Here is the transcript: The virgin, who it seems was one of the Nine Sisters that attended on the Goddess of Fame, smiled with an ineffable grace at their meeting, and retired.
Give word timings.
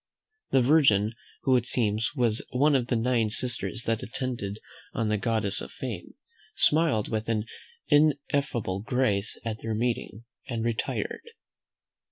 The 0.49 0.63
virgin, 0.63 1.13
who 1.43 1.55
it 1.55 1.67
seems 1.67 2.15
was 2.15 2.41
one 2.49 2.73
of 2.75 2.87
the 2.87 2.95
Nine 2.95 3.29
Sisters 3.29 3.83
that 3.83 4.01
attended 4.01 4.57
on 4.95 5.09
the 5.09 5.17
Goddess 5.19 5.61
of 5.61 5.69
Fame, 5.71 6.15
smiled 6.55 7.07
with 7.09 7.29
an 7.29 7.45
ineffable 7.87 8.79
grace 8.81 9.39
at 9.45 9.61
their 9.61 9.75
meeting, 9.75 10.23
and 10.47 10.65
retired. 10.65 11.21